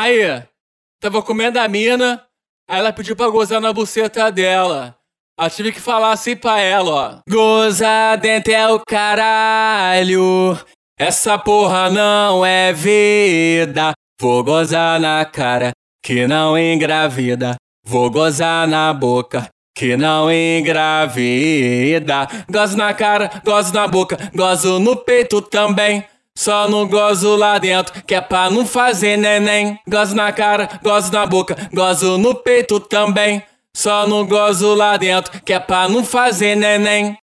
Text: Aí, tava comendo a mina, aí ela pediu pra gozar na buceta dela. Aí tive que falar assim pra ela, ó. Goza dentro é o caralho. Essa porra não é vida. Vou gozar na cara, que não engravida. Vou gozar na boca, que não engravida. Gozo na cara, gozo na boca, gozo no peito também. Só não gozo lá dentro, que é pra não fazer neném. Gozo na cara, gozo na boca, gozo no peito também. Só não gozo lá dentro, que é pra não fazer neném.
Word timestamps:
Aí, 0.00 0.44
tava 1.00 1.20
comendo 1.22 1.58
a 1.58 1.66
mina, 1.66 2.22
aí 2.70 2.78
ela 2.78 2.92
pediu 2.92 3.16
pra 3.16 3.28
gozar 3.30 3.60
na 3.60 3.72
buceta 3.72 4.30
dela. 4.30 4.96
Aí 5.36 5.50
tive 5.50 5.72
que 5.72 5.80
falar 5.80 6.12
assim 6.12 6.36
pra 6.36 6.60
ela, 6.60 6.90
ó. 6.90 7.18
Goza 7.28 8.14
dentro 8.14 8.52
é 8.52 8.72
o 8.72 8.80
caralho. 8.86 10.56
Essa 10.96 11.36
porra 11.36 11.90
não 11.90 12.46
é 12.46 12.72
vida. 12.72 13.92
Vou 14.20 14.44
gozar 14.44 15.00
na 15.00 15.24
cara, 15.24 15.72
que 16.00 16.28
não 16.28 16.56
engravida. 16.56 17.56
Vou 17.84 18.08
gozar 18.08 18.68
na 18.68 18.94
boca, 18.94 19.48
que 19.76 19.96
não 19.96 20.30
engravida. 20.30 22.28
Gozo 22.48 22.76
na 22.76 22.94
cara, 22.94 23.28
gozo 23.44 23.74
na 23.74 23.88
boca, 23.88 24.16
gozo 24.32 24.78
no 24.78 24.94
peito 24.94 25.42
também. 25.42 26.04
Só 26.38 26.68
não 26.68 26.86
gozo 26.86 27.34
lá 27.34 27.58
dentro, 27.58 28.00
que 28.04 28.14
é 28.14 28.20
pra 28.20 28.48
não 28.48 28.64
fazer 28.64 29.18
neném. 29.18 29.76
Gozo 29.88 30.14
na 30.14 30.30
cara, 30.30 30.68
gozo 30.84 31.12
na 31.12 31.26
boca, 31.26 31.56
gozo 31.74 32.16
no 32.16 32.32
peito 32.32 32.78
também. 32.78 33.42
Só 33.74 34.06
não 34.06 34.24
gozo 34.24 34.72
lá 34.72 34.96
dentro, 34.96 35.42
que 35.42 35.52
é 35.52 35.58
pra 35.58 35.88
não 35.88 36.04
fazer 36.04 36.54
neném. 36.54 37.16